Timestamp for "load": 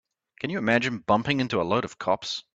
1.61-1.85